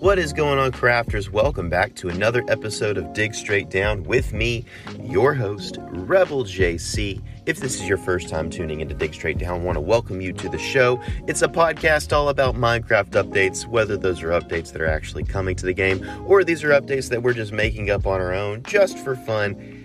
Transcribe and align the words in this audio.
What 0.00 0.18
is 0.18 0.32
going 0.32 0.58
on, 0.58 0.72
crafters? 0.72 1.30
Welcome 1.30 1.68
back 1.68 1.94
to 1.96 2.08
another 2.08 2.42
episode 2.48 2.96
of 2.98 3.12
Dig 3.12 3.34
Straight 3.34 3.70
Down 3.70 4.02
with 4.02 4.32
me, 4.32 4.64
your 5.00 5.32
host, 5.34 5.78
Rebel 5.80 6.42
JC. 6.42 7.22
If 7.46 7.60
this 7.60 7.76
is 7.80 7.86
your 7.88 7.98
first 7.98 8.28
time 8.28 8.50
tuning 8.50 8.80
into 8.80 8.96
Dig 8.96 9.14
Straight 9.14 9.38
Down, 9.38 9.60
I 9.60 9.62
want 9.62 9.76
to 9.76 9.80
welcome 9.80 10.20
you 10.20 10.32
to 10.32 10.48
the 10.48 10.58
show. 10.58 11.00
It's 11.28 11.42
a 11.42 11.48
podcast 11.48 12.12
all 12.12 12.30
about 12.30 12.56
Minecraft 12.56 13.10
updates, 13.10 13.64
whether 13.64 13.96
those 13.96 14.24
are 14.24 14.30
updates 14.30 14.72
that 14.72 14.82
are 14.82 14.88
actually 14.88 15.22
coming 15.22 15.54
to 15.54 15.66
the 15.66 15.74
game 15.74 16.04
or 16.26 16.42
these 16.42 16.64
are 16.64 16.70
updates 16.70 17.08
that 17.10 17.22
we're 17.22 17.34
just 17.34 17.52
making 17.52 17.90
up 17.90 18.08
on 18.08 18.20
our 18.20 18.34
own 18.34 18.64
just 18.64 18.98
for 18.98 19.14
fun. 19.14 19.76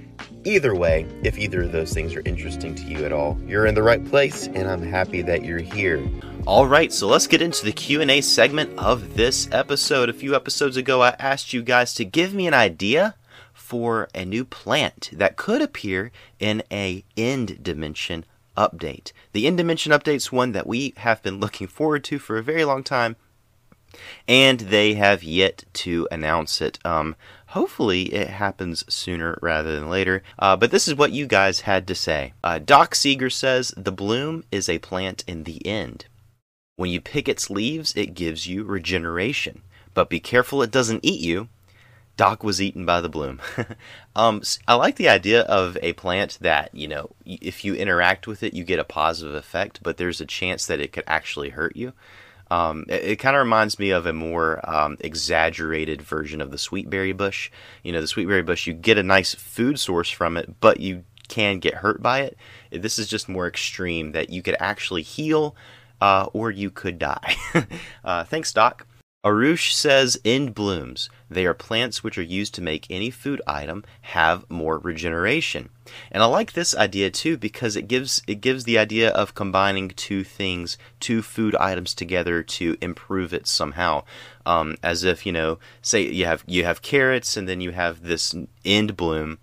Either 0.46 0.74
way, 0.74 1.06
if 1.24 1.38
either 1.38 1.62
of 1.64 1.72
those 1.72 1.94
things 1.94 2.16
are 2.16 2.22
interesting 2.26 2.74
to 2.74 2.84
you 2.86 3.06
at 3.06 3.12
all, 3.12 3.38
you're 3.46 3.68
in 3.68 3.76
the 3.76 3.84
right 3.84 4.04
place 4.06 4.48
and 4.48 4.68
I'm 4.68 4.82
happy 4.82 5.22
that 5.22 5.44
you're 5.44 5.60
here. 5.60 6.04
All 6.48 6.68
right, 6.68 6.94
so 6.94 7.08
let's 7.08 7.26
get 7.26 7.42
into 7.42 7.66
the 7.66 7.72
Q&A 7.72 8.22
segment 8.22 8.78
of 8.78 9.16
this 9.16 9.50
episode. 9.52 10.10
A 10.10 10.14
few 10.14 10.36
episodes 10.36 10.78
ago 10.78 11.02
I 11.02 11.16
asked 11.18 11.54
you 11.54 11.64
guys 11.64 11.96
to 11.96 12.06
give 12.06 12.36
me 12.36 12.46
an 12.46 12.54
idea 12.54 13.16
for 13.52 14.10
a 14.14 14.26
new 14.26 14.46
plant 14.46 15.10
that 15.12 15.38
could 15.38 15.64
appear 15.64 16.12
in 16.40 16.62
a 16.72 17.04
end 17.18 17.64
dimension 17.64 18.26
update. 18.56 19.12
The 19.34 19.48
end 19.48 19.58
dimension 19.58 19.92
update's 19.92 20.32
one 20.32 20.52
that 20.52 20.68
we 20.68 20.94
have 20.98 21.24
been 21.24 21.40
looking 21.40 21.66
forward 21.66 22.04
to 22.06 22.20
for 22.20 22.38
a 22.38 22.44
very 22.44 22.64
long 22.64 22.84
time 22.84 23.16
and 24.28 24.60
they 24.60 24.94
have 24.94 25.24
yet 25.24 25.64
to 25.74 26.08
announce 26.12 26.62
it. 26.62 26.78
Um, 26.86 27.16
hopefully, 27.48 28.14
it 28.14 28.30
happens 28.30 28.84
sooner 28.88 29.40
rather 29.42 29.80
than 29.80 29.90
later. 29.90 30.22
Uh, 30.38 30.56
but 30.56 30.70
this 30.70 30.88
is 30.88 30.94
what 30.94 31.12
you 31.12 31.26
guys 31.26 31.62
had 31.62 31.88
to 31.88 31.96
say. 31.96 32.34
Uh, 32.44 32.60
Doc 32.60 32.94
Seeger 32.94 33.32
says 33.32 33.74
the 33.76 33.92
bloom 33.92 34.44
is 34.52 34.70
a 34.70 34.78
plant 34.78 35.24
in 35.26 35.46
the 35.46 35.66
end. 35.66 36.06
When 36.78 36.90
you 36.90 37.00
pick 37.00 37.30
its 37.30 37.50
leaves, 37.50 37.94
it 37.96 38.14
gives 38.14 38.48
you 38.48 38.64
regeneration. 38.64 39.62
But 39.94 40.10
be 40.10 40.20
careful 40.20 40.62
it 40.62 40.72
doesn't 40.72 41.06
eat 41.06 41.22
you. 41.22 41.48
Doc 42.18 42.44
was 42.44 42.62
eaten 42.62 42.86
by 42.86 43.02
the 43.02 43.10
bloom. 43.10 43.42
um, 44.16 44.42
I 44.68 44.76
like 44.76 44.96
the 44.96 45.10
idea 45.10 45.42
of 45.42 45.78
a 45.82 45.94
plant 45.94 46.38
that, 46.42 46.74
you 46.74 46.88
know, 46.88 47.12
if 47.26 47.66
you 47.66 47.76
interact 47.76 48.26
with 48.28 48.44
it, 48.44 48.54
you 48.54 48.64
get 48.64 48.80
a 48.80 48.86
positive 48.86 49.36
effect, 49.36 49.82
but 49.84 49.98
there's 49.98 50.22
a 50.22 50.26
chance 50.26 50.66
that 50.66 50.80
it 50.80 50.94
could 50.94 51.04
actually 51.08 51.50
hurt 51.50 51.76
you. 51.76 51.94
Um, 52.52 52.86
it, 52.88 53.04
it 53.04 53.16
kind 53.18 53.36
of 53.36 53.42
reminds 53.42 53.80
me 53.80 53.90
of 53.90 54.06
a 54.06 54.14
more 54.14 54.62
um, 54.70 54.98
exaggerated 55.00 56.02
version 56.02 56.42
of 56.42 56.52
the 56.52 56.58
sweetberry 56.58 57.16
bush. 57.16 57.52
You 57.84 57.92
know, 57.92 58.02
the 58.02 58.08
sweetberry 58.08 58.46
bush, 58.46 58.68
you 58.68 58.74
get 58.74 58.98
a 58.98 59.04
nice 59.04 59.34
food 59.34 59.80
source 59.80 60.10
from 60.10 60.38
it, 60.38 60.60
but 60.62 60.80
you 60.80 61.04
can 61.28 61.60
get 61.60 61.76
hurt 61.76 62.02
by 62.02 62.22
it. 62.22 62.38
This 62.72 63.00
is 63.00 63.08
just 63.08 63.28
more 63.28 63.48
extreme 63.48 64.12
that 64.12 64.30
you 64.30 64.42
could 64.42 64.56
actually 64.60 65.02
heal 65.02 65.56
uh, 66.02 66.28
or 66.34 66.52
you 66.52 66.70
could 66.70 67.00
die. 67.00 67.36
uh, 68.04 68.24
thanks, 68.24 68.54
Doc. 68.54 68.86
Arush 69.26 69.72
says 69.72 70.20
end 70.24 70.54
blooms. 70.54 71.10
They 71.32 71.48
are 71.48 71.56
plants 71.56 72.04
which 72.04 72.16
are 72.16 72.22
used 72.22 72.54
to 72.56 72.62
make 72.62 72.86
any 72.92 73.10
food 73.10 73.42
item 73.48 73.84
have 74.02 74.48
more 74.52 74.78
regeneration. 74.78 75.70
And 76.12 76.22
I 76.22 76.28
like 76.28 76.54
this 76.54 76.76
idea 76.76 77.10
too 77.10 77.36
because 77.36 77.76
it 77.76 77.88
gives 77.88 78.22
it 78.28 78.40
gives 78.40 78.66
the 78.66 78.78
idea 78.78 79.10
of 79.10 79.34
combining 79.34 79.90
two 79.90 80.24
things, 80.24 80.78
two 81.00 81.24
food 81.24 81.56
items 81.56 81.96
together 81.96 82.44
to 82.44 82.78
improve 82.82 83.34
it 83.34 83.48
somehow. 83.48 84.04
Um, 84.46 84.78
as 84.84 85.04
if 85.04 85.26
you 85.26 85.32
know, 85.32 85.58
say 85.82 86.04
you 86.04 86.26
have 86.26 86.44
you 86.46 86.64
have 86.64 86.84
carrots 86.84 87.36
and 87.36 87.50
then 87.50 87.62
you 87.62 87.72
have 87.72 88.04
this 88.04 88.36
end 88.64 88.96
bloom 88.96 89.40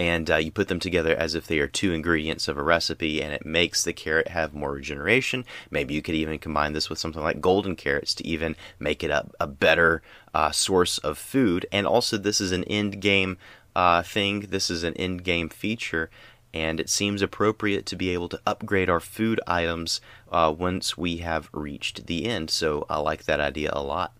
and 0.00 0.30
uh, 0.30 0.36
you 0.36 0.50
put 0.50 0.68
them 0.68 0.80
together 0.80 1.14
as 1.14 1.34
if 1.34 1.46
they 1.46 1.58
are 1.58 1.66
two 1.66 1.92
ingredients 1.92 2.48
of 2.48 2.56
a 2.56 2.62
recipe, 2.62 3.22
and 3.22 3.34
it 3.34 3.44
makes 3.44 3.84
the 3.84 3.92
carrot 3.92 4.28
have 4.28 4.54
more 4.54 4.72
regeneration. 4.72 5.44
Maybe 5.70 5.92
you 5.92 6.00
could 6.00 6.14
even 6.14 6.38
combine 6.38 6.72
this 6.72 6.88
with 6.88 6.98
something 6.98 7.22
like 7.22 7.42
golden 7.42 7.76
carrots 7.76 8.14
to 8.14 8.26
even 8.26 8.56
make 8.78 9.04
it 9.04 9.10
a, 9.10 9.26
a 9.38 9.46
better 9.46 10.00
uh, 10.32 10.52
source 10.52 10.96
of 10.96 11.18
food. 11.18 11.66
And 11.70 11.86
also, 11.86 12.16
this 12.16 12.40
is 12.40 12.50
an 12.50 12.64
end 12.64 13.02
game 13.02 13.36
uh, 13.76 14.02
thing, 14.02 14.46
this 14.48 14.70
is 14.70 14.84
an 14.84 14.94
end 14.94 15.22
game 15.22 15.50
feature. 15.50 16.08
And 16.54 16.80
it 16.80 16.88
seems 16.88 17.20
appropriate 17.20 17.84
to 17.84 17.96
be 17.96 18.08
able 18.08 18.30
to 18.30 18.40
upgrade 18.46 18.88
our 18.88 19.00
food 19.00 19.38
items 19.46 20.00
uh, 20.32 20.52
once 20.56 20.96
we 20.96 21.18
have 21.18 21.50
reached 21.52 22.06
the 22.06 22.24
end. 22.24 22.48
So 22.48 22.86
I 22.88 23.00
like 23.00 23.24
that 23.24 23.38
idea 23.38 23.68
a 23.70 23.82
lot. 23.82 24.14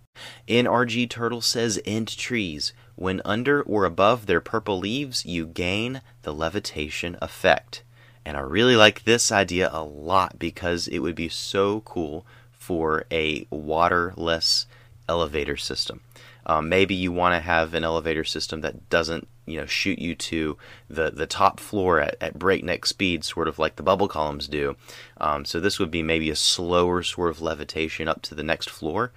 NRG 0.47 1.09
Turtle 1.09 1.41
says 1.41 1.81
end 1.87 2.17
trees. 2.19 2.75
When 3.01 3.23
under 3.25 3.63
or 3.63 3.87
above 3.87 4.27
their 4.27 4.43
purple 4.43 4.79
leaves, 4.79 5.25
you 5.25 5.47
gain 5.47 6.03
the 6.21 6.35
levitation 6.35 7.17
effect. 7.23 7.83
And 8.27 8.37
I 8.37 8.41
really 8.41 8.77
like 8.77 9.05
this 9.05 9.33
idea 9.33 9.71
a 9.73 9.83
lot 9.83 10.39
because 10.39 10.87
it 10.87 10.99
would 10.99 11.15
be 11.15 11.31
so 11.31 11.81
cool 11.81 12.27
for 12.53 13.07
a 13.11 13.47
waterless 13.49 14.67
elevator 15.09 15.57
system. 15.57 16.03
Um, 16.45 16.69
maybe 16.69 16.95
you 16.95 17.11
want 17.11 17.35
to 17.35 17.41
have 17.41 17.73
an 17.73 17.85
elevator 17.85 18.23
system 18.23 18.61
that 18.61 18.91
doesn't, 18.91 19.27
you 19.47 19.59
know, 19.59 19.67
shoot 19.67 19.99
you 19.99 20.15
to 20.17 20.59
the, 20.91 21.11
the 21.11 21.27
top 21.27 21.59
floor 21.59 22.01
at, 22.01 22.17
at 22.21 22.39
breakneck 22.39 22.85
speed, 22.85 23.25
sort 23.25 23.49
of 23.49 23.59
like 23.59 23.77
the 23.77 23.83
bubble 23.83 24.09
columns 24.09 24.47
do. 24.47 24.77
Um, 25.17 25.47
so 25.47 25.59
this 25.59 25.79
would 25.79 25.91
be 25.91 26.03
maybe 26.03 26.29
a 26.29 26.37
slower 26.37 27.03
sort 27.03 27.31
of 27.31 27.41
levitation 27.41 28.09
up 28.09 28.21
to 28.23 28.35
the 28.35 28.43
next 28.45 28.69
floor. 28.69 29.11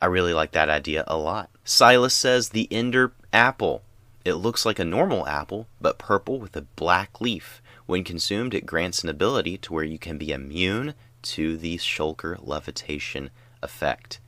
I 0.00 0.06
really 0.06 0.32
like 0.32 0.52
that 0.52 0.70
idea 0.70 1.04
a 1.06 1.16
lot. 1.16 1.50
Silas 1.64 2.14
says 2.14 2.48
the 2.50 2.68
Ender 2.70 3.12
apple. 3.32 3.82
It 4.24 4.34
looks 4.34 4.64
like 4.64 4.78
a 4.78 4.84
normal 4.84 5.26
apple, 5.26 5.66
but 5.80 5.98
purple 5.98 6.38
with 6.38 6.56
a 6.56 6.62
black 6.62 7.20
leaf. 7.20 7.62
When 7.86 8.04
consumed, 8.04 8.54
it 8.54 8.66
grants 8.66 9.02
an 9.02 9.08
ability 9.08 9.58
to 9.58 9.72
where 9.72 9.84
you 9.84 9.98
can 9.98 10.18
be 10.18 10.32
immune 10.32 10.94
to 11.22 11.56
the 11.56 11.76
shulker 11.78 12.38
levitation 12.40 13.30
effect. 13.62 14.20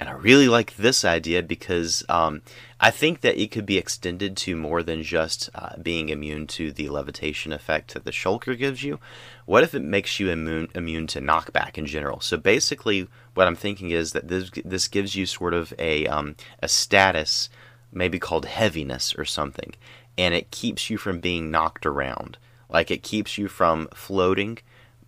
And 0.00 0.08
I 0.08 0.12
really 0.12 0.48
like 0.48 0.76
this 0.76 1.04
idea 1.04 1.42
because 1.42 2.02
um, 2.08 2.40
I 2.80 2.90
think 2.90 3.20
that 3.20 3.38
it 3.38 3.50
could 3.50 3.66
be 3.66 3.76
extended 3.76 4.34
to 4.38 4.56
more 4.56 4.82
than 4.82 5.02
just 5.02 5.50
uh, 5.54 5.76
being 5.76 6.08
immune 6.08 6.46
to 6.48 6.72
the 6.72 6.88
levitation 6.88 7.52
effect 7.52 7.92
that 7.92 8.06
the 8.06 8.10
shulker 8.10 8.56
gives 8.56 8.82
you. 8.82 8.98
What 9.44 9.62
if 9.62 9.74
it 9.74 9.82
makes 9.82 10.18
you 10.18 10.30
immune 10.30 10.68
immune 10.74 11.06
to 11.08 11.20
knockback 11.20 11.76
in 11.76 11.84
general? 11.84 12.20
So 12.20 12.38
basically, 12.38 13.08
what 13.34 13.46
I'm 13.46 13.56
thinking 13.56 13.90
is 13.90 14.12
that 14.12 14.28
this 14.28 14.50
this 14.64 14.88
gives 14.88 15.16
you 15.16 15.26
sort 15.26 15.52
of 15.52 15.74
a 15.78 16.06
um, 16.06 16.34
a 16.62 16.68
status, 16.68 17.50
maybe 17.92 18.18
called 18.18 18.46
heaviness 18.46 19.14
or 19.18 19.26
something, 19.26 19.74
and 20.16 20.32
it 20.32 20.50
keeps 20.50 20.88
you 20.88 20.96
from 20.96 21.20
being 21.20 21.50
knocked 21.50 21.84
around. 21.84 22.38
Like 22.70 22.90
it 22.90 23.02
keeps 23.02 23.36
you 23.36 23.48
from 23.48 23.86
floating 23.92 24.60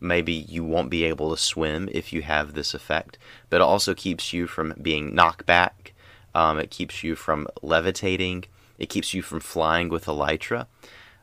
maybe 0.03 0.33
you 0.33 0.65
won't 0.65 0.91
be 0.91 1.05
able 1.05 1.31
to 1.31 1.41
swim 1.41 1.89
if 1.93 2.13
you 2.13 2.23
have 2.23 2.53
this 2.53 2.75
effect, 2.75 3.19
but 3.49 3.57
it 3.57 3.63
also 3.63 3.95
keeps 3.95 4.33
you 4.33 4.47
from 4.47 4.75
being 4.81 5.15
knocked 5.15 5.47
back. 5.47 5.93
Um, 6.35 6.59
it 6.59 6.71
keeps 6.71 7.03
you 7.03 7.15
from 7.15 7.47
levitating. 7.63 8.45
It 8.79 8.89
keeps 8.89 9.15
you 9.15 9.23
from 9.23 9.41
flying 9.41 9.89
with 9.89 10.07
elytra. 10.07 10.67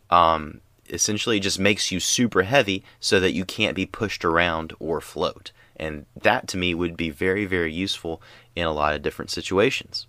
Um, 0.09 0.61
essentially, 0.89 1.37
it 1.37 1.41
just 1.41 1.59
makes 1.59 1.91
you 1.91 1.99
super 1.99 2.43
heavy 2.43 2.83
so 2.99 3.19
that 3.19 3.33
you 3.33 3.45
can't 3.45 3.75
be 3.75 3.85
pushed 3.85 4.23
around 4.23 4.73
or 4.79 5.01
float. 5.01 5.51
And 5.75 6.05
that 6.21 6.47
to 6.49 6.57
me 6.57 6.73
would 6.73 6.97
be 6.97 7.09
very, 7.09 7.45
very 7.45 7.73
useful 7.73 8.21
in 8.55 8.65
a 8.65 8.73
lot 8.73 8.93
of 8.93 9.01
different 9.01 9.31
situations. 9.31 10.07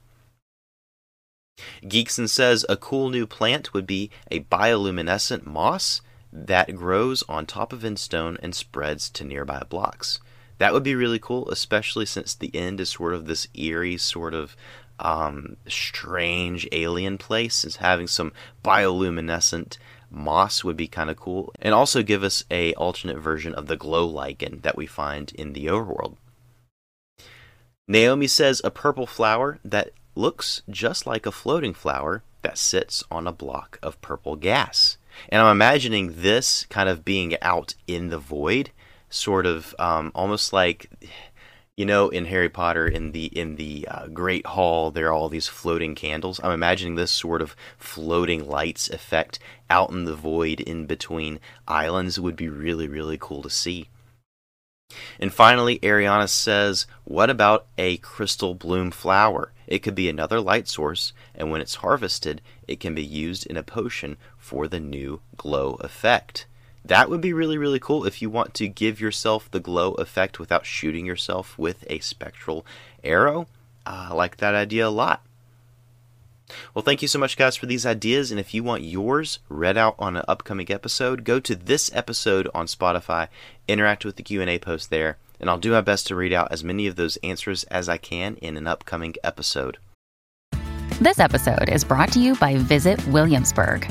Geekson 1.83 2.29
says 2.29 2.65
a 2.69 2.77
cool 2.77 3.11
new 3.11 3.27
plant 3.27 3.75
would 3.75 3.87
be 3.87 4.11
a 4.31 4.41
bioluminescent 4.41 5.45
moss 5.45 6.01
that 6.33 6.75
grows 6.75 7.23
on 7.29 7.47
top 7.47 7.73
of 7.73 7.81
endstone 7.81 8.39
and 8.43 8.55
spreads 8.55 9.11
to 9.11 9.25
nearby 9.25 9.63
blocks. 9.69 10.21
That 10.59 10.73
would 10.73 10.83
be 10.83 10.95
really 10.95 11.19
cool, 11.19 11.49
especially 11.51 12.07
since 12.07 12.35
the 12.35 12.55
end 12.55 12.81
is 12.81 12.91
sort 12.91 13.15
of 13.15 13.27
this 13.27 13.49
eerie, 13.55 13.97
sort 13.97 14.35
of 14.35 14.55
um, 14.99 15.57
strange 15.67 16.69
alien 16.73 17.17
place. 17.17 17.65
Is 17.65 17.77
having 17.77 18.07
some 18.07 18.33
bioluminescent 18.63 19.79
moss 20.11 20.63
would 20.63 20.77
be 20.77 20.89
kind 20.89 21.09
of 21.09 21.17
cool, 21.17 21.53
and 21.61 21.73
also 21.73 22.03
give 22.03 22.23
us 22.23 22.45
a 22.51 22.75
alternate 22.75 23.19
version 23.19 23.55
of 23.55 23.67
the 23.67 23.77
glow 23.77 24.07
lichen 24.07 24.61
that 24.63 24.77
we 24.77 24.87
find 24.87 25.33
in 25.33 25.55
the 25.55 25.67
overworld. 25.67 26.17
Naomi 27.89 28.27
says 28.27 28.61
a 28.63 28.71
purple 28.71 29.07
flower 29.07 29.59
that 29.65 29.91
looks 30.15 30.63
just 30.69 31.07
like 31.07 31.27
a 31.27 31.33
floating 31.33 31.75
flower 31.75 32.23
that 32.43 32.59
sits 32.59 33.03
on 33.11 33.27
a 33.27 33.33
block 33.33 33.79
of 33.83 34.01
purple 34.01 34.37
gas. 34.37 34.97
And 35.29 35.43
I'm 35.43 35.53
imagining 35.53 36.15
this 36.23 36.67
kind 36.67 36.89
of 36.89 37.05
being 37.05 37.37
out 37.43 37.75
in 37.87 38.09
the 38.09 38.19
void, 38.19 38.71
sort 39.09 39.47
of 39.47 39.75
um, 39.79 40.13
almost 40.15 40.53
like 40.53 40.91
you 41.77 41.87
know 41.87 42.09
in 42.09 42.27
Harry 42.27 42.49
Potter 42.49 42.87
in 42.87 43.13
the 43.13 43.27
in 43.27 43.57
the 43.57 43.87
uh, 43.91 44.07
Great 44.09 44.47
Hall 44.47 44.91
there 44.91 45.09
are 45.09 45.13
all 45.13 45.29
these 45.29 45.49
floating 45.49 45.95
candles. 45.95 46.41
I'm 46.43 46.53
imagining 46.53 46.95
this 46.95 47.11
sort 47.11 47.43
of 47.43 47.57
floating 47.79 48.49
lights 48.49 48.89
effect 48.91 49.39
out 49.69 49.91
in 49.91 50.05
the 50.05 50.15
void 50.15 50.61
in 50.61 50.87
between 50.87 51.41
islands 51.67 52.21
would 52.21 52.37
be 52.37 52.49
really 52.49 52.89
really 52.89 53.19
cool 53.19 53.43
to 53.43 53.51
see. 53.51 53.89
And 55.21 55.33
finally, 55.33 55.79
Ariana 55.81 56.29
says, 56.29 56.87
What 57.05 57.31
about 57.31 57.67
a 57.79 57.99
crystal 57.99 58.55
bloom 58.55 58.91
flower? 58.91 59.53
It 59.67 59.81
could 59.81 59.95
be 59.95 60.09
another 60.09 60.41
light 60.41 60.67
source, 60.67 61.13
and 61.33 61.51
when 61.51 61.61
it's 61.61 61.77
harvested, 61.77 62.43
it 62.67 62.81
can 62.81 62.95
be 62.95 63.05
used 63.05 63.47
in 63.47 63.57
a 63.57 63.63
potion 63.63 64.17
for 64.41 64.67
the 64.67 64.81
new 64.81 65.21
glow 65.37 65.75
effect. 65.75 66.47
that 66.85 67.11
would 67.11 67.21
be 67.21 67.33
really, 67.33 67.59
really 67.59 67.79
cool 67.79 68.07
if 68.07 68.21
you 68.23 68.31
want 68.31 68.55
to 68.55 68.67
give 68.67 69.01
yourself 69.01 69.51
the 69.51 69.61
glow 69.61 69.93
effect 69.93 70.41
without 70.41 70.65
shooting 70.65 71.05
yourself 71.07 71.57
with 71.59 71.85
a 71.89 72.01
spectral 72.01 72.65
arrow. 73.05 73.47
Uh, 73.87 74.09
I 74.11 74.15
like 74.15 74.39
that 74.39 74.55
idea 74.55 74.87
a 74.87 74.89
lot. 74.89 75.23
Well, 76.75 76.83
thank 76.83 77.03
you 77.03 77.09
so 77.09 77.19
much, 77.19 77.37
guys, 77.37 77.57
for 77.57 77.67
these 77.67 77.87
ideas. 77.87 78.31
And 78.31 78.41
if 78.41 78.55
you 78.55 78.63
want 78.63 78.83
yours 78.83 79.39
read 79.49 79.77
out 79.77 79.95
on 79.99 80.17
an 80.17 80.25
upcoming 80.27 80.71
episode, 80.71 81.23
go 81.25 81.39
to 81.41 81.55
this 81.55 81.91
episode 81.95 82.49
on 82.55 82.67
Spotify, 82.67 83.29
interact 83.69 84.05
with 84.05 84.17
the 84.17 84.23
Q&A 84.23 84.59
post 84.59 84.91
there, 84.91 85.17
and 85.39 85.49
I'll 85.49 85.59
do 85.59 85.71
my 85.71 85.81
best 85.81 86.07
to 86.09 86.17
read 86.17 86.33
out 86.33 86.51
as 86.51 86.65
many 86.65 86.87
of 86.87 86.97
those 86.97 87.19
answers 87.19 87.65
as 87.65 87.89
I 87.89 87.99
can 87.99 88.37
in 88.37 88.57
an 88.57 88.67
upcoming 88.67 89.15
episode. 89.23 89.79
This 91.01 91.19
episode 91.19 91.71
is 91.71 91.85
brought 91.85 92.13
to 92.13 92.21
you 92.21 92.35
by 92.35 92.57
Visit 92.57 93.05
Williamsburg. 93.07 93.91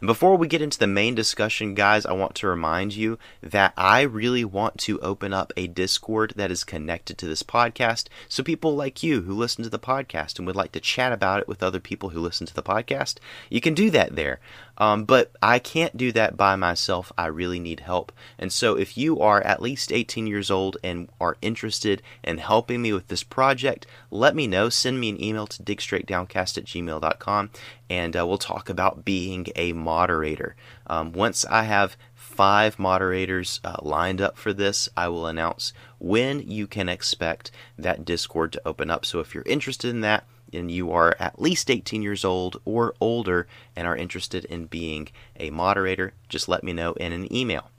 Before 0.00 0.36
we 0.36 0.48
get 0.48 0.62
into 0.62 0.78
the 0.78 0.86
main 0.86 1.14
discussion, 1.14 1.74
guys, 1.74 2.06
I 2.06 2.12
want 2.12 2.34
to 2.36 2.46
remind 2.46 2.94
you 2.94 3.18
that 3.42 3.72
I 3.76 4.02
really 4.02 4.44
want 4.44 4.78
to 4.78 5.00
open 5.00 5.32
up 5.32 5.52
a 5.56 5.66
Discord 5.66 6.32
that 6.36 6.50
is 6.50 6.64
connected 6.64 7.18
to 7.18 7.26
this 7.26 7.42
podcast. 7.42 8.08
So, 8.28 8.42
people 8.42 8.74
like 8.74 9.02
you 9.02 9.22
who 9.22 9.34
listen 9.34 9.64
to 9.64 9.70
the 9.70 9.78
podcast 9.78 10.38
and 10.38 10.46
would 10.46 10.56
like 10.56 10.72
to 10.72 10.80
chat 10.80 11.12
about 11.12 11.40
it 11.40 11.48
with 11.48 11.62
other 11.62 11.80
people 11.80 12.10
who 12.10 12.20
listen 12.20 12.46
to 12.46 12.54
the 12.54 12.62
podcast, 12.62 13.16
you 13.50 13.60
can 13.60 13.74
do 13.74 13.90
that 13.90 14.16
there. 14.16 14.40
Um, 14.78 15.04
but 15.04 15.32
I 15.42 15.58
can't 15.58 15.96
do 15.96 16.12
that 16.12 16.36
by 16.36 16.56
myself. 16.56 17.12
I 17.16 17.26
really 17.26 17.58
need 17.58 17.80
help. 17.80 18.12
And 18.38 18.52
so, 18.52 18.76
if 18.76 18.96
you 18.96 19.20
are 19.20 19.40
at 19.42 19.62
least 19.62 19.92
18 19.92 20.26
years 20.26 20.50
old 20.50 20.76
and 20.82 21.08
are 21.20 21.36
interested 21.40 22.02
in 22.22 22.38
helping 22.38 22.82
me 22.82 22.92
with 22.92 23.08
this 23.08 23.22
project, 23.22 23.86
let 24.10 24.34
me 24.34 24.46
know. 24.46 24.68
Send 24.68 25.00
me 25.00 25.08
an 25.08 25.22
email 25.22 25.46
to 25.46 25.62
digstraightdowncast 25.62 26.58
at 26.58 26.64
gmail.com 26.64 27.50
and 27.88 28.16
uh, 28.16 28.26
we'll 28.26 28.38
talk 28.38 28.68
about 28.68 29.04
being 29.04 29.46
a 29.54 29.72
moderator. 29.72 30.56
Um, 30.86 31.12
once 31.12 31.44
I 31.44 31.64
have 31.64 31.96
five 32.14 32.78
moderators 32.78 33.60
uh, 33.64 33.76
lined 33.82 34.20
up 34.20 34.36
for 34.36 34.52
this, 34.52 34.88
I 34.96 35.08
will 35.08 35.26
announce 35.26 35.72
when 35.98 36.40
you 36.40 36.66
can 36.66 36.88
expect 36.88 37.50
that 37.78 38.04
Discord 38.04 38.52
to 38.52 38.62
open 38.66 38.90
up. 38.90 39.06
So 39.06 39.20
if 39.20 39.34
you're 39.34 39.44
interested 39.46 39.90
in 39.90 40.00
that, 40.02 40.24
and 40.56 40.70
you 40.70 40.90
are 40.90 41.14
at 41.20 41.40
least 41.40 41.70
18 41.70 42.02
years 42.02 42.24
old 42.24 42.60
or 42.64 42.94
older 43.00 43.46
and 43.76 43.86
are 43.86 43.96
interested 43.96 44.44
in 44.46 44.66
being 44.66 45.08
a 45.38 45.50
moderator, 45.50 46.14
just 46.28 46.48
let 46.48 46.64
me 46.64 46.72
know 46.72 46.94
in 46.94 47.12
an 47.12 47.32
email. 47.32 47.70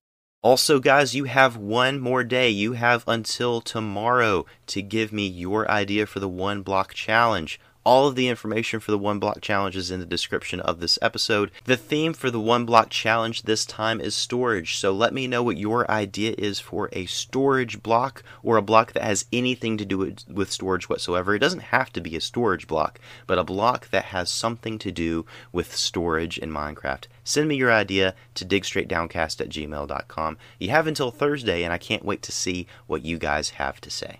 Also, 0.43 0.79
guys, 0.79 1.15
you 1.15 1.25
have 1.25 1.57
one 1.57 1.99
more 1.99 2.23
day. 2.23 2.49
You 2.49 2.73
have 2.73 3.03
until 3.07 3.59
tomorrow 3.59 4.45
to 4.67 4.81
give 4.81 5.11
me 5.11 5.27
your 5.27 5.69
idea 5.69 6.05
for 6.05 6.19
the 6.19 6.29
one 6.29 6.61
block 6.61 6.93
challenge. 6.93 7.59
All 7.87 8.05
of 8.05 8.15
the 8.15 8.27
information 8.27 8.81
for 8.81 8.91
the 8.91 8.97
One 8.97 9.17
Block 9.17 9.39
Challenge 9.39 9.77
is 9.77 9.91
in 9.91 10.01
the 10.01 10.05
description 10.05 10.59
of 10.59 10.81
this 10.81 10.99
episode. 11.01 11.51
The 11.63 11.77
theme 11.77 12.11
for 12.11 12.29
the 12.29 12.37
One 12.37 12.65
Block 12.65 12.89
Challenge 12.89 13.43
this 13.43 13.65
time 13.65 14.01
is 14.01 14.13
storage, 14.13 14.75
so 14.75 14.91
let 14.91 15.13
me 15.13 15.25
know 15.25 15.41
what 15.41 15.55
your 15.55 15.89
idea 15.89 16.35
is 16.37 16.59
for 16.59 16.89
a 16.91 17.05
storage 17.05 17.81
block 17.81 18.23
or 18.43 18.57
a 18.57 18.61
block 18.61 18.91
that 18.91 19.03
has 19.03 19.23
anything 19.31 19.77
to 19.77 19.85
do 19.85 20.13
with 20.27 20.51
storage 20.51 20.89
whatsoever. 20.89 21.33
It 21.33 21.39
doesn't 21.39 21.61
have 21.61 21.93
to 21.93 22.01
be 22.01 22.17
a 22.17 22.19
storage 22.19 22.67
block, 22.67 22.99
but 23.25 23.39
a 23.39 23.45
block 23.45 23.89
that 23.91 24.03
has 24.03 24.29
something 24.29 24.77
to 24.79 24.91
do 24.91 25.25
with 25.53 25.73
storage 25.73 26.37
in 26.37 26.51
Minecraft. 26.51 27.05
Send 27.23 27.47
me 27.47 27.55
your 27.55 27.71
idea 27.71 28.15
to 28.35 28.45
digstraightdowncast 28.45 29.39
at 29.39 29.47
gmail.com. 29.47 30.37
You 30.59 30.71
have 30.71 30.87
until 30.87 31.09
Thursday, 31.09 31.63
and 31.63 31.71
I 31.71 31.77
can't 31.77 32.03
wait 32.03 32.21
to 32.23 32.33
see 32.33 32.67
what 32.85 33.05
you 33.05 33.17
guys 33.17 33.51
have 33.51 33.79
to 33.79 33.89
say. 33.89 34.19